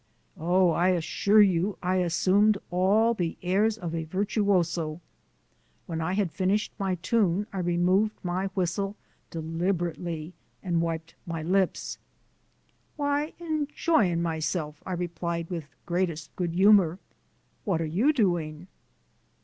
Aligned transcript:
Oh, 0.39 0.71
I 0.71 0.87
assure 0.89 1.43
you 1.43 1.77
I 1.83 1.97
assumed 1.97 2.57
all 2.71 3.13
the 3.13 3.37
airs 3.43 3.77
of 3.77 3.93
a 3.93 4.05
virtuoso. 4.05 4.99
When 5.85 6.01
I 6.01 6.13
had 6.13 6.31
finished 6.31 6.73
my 6.79 6.95
tune 6.95 7.45
I 7.53 7.59
removed 7.59 8.13
my 8.23 8.47
whistle 8.55 8.95
deliberately 9.29 10.33
and 10.63 10.81
wiped 10.81 11.13
my 11.27 11.43
lips. 11.43 11.99
"Why, 12.95 13.33
enjoying 13.37 14.23
myself," 14.23 14.81
I 14.87 14.93
replied 14.93 15.51
with 15.51 15.65
greatest 15.85 16.35
good 16.35 16.55
humour. 16.55 16.97
"What 17.63 17.79
are 17.79 17.85
you 17.85 18.11
doing?" 18.11 18.65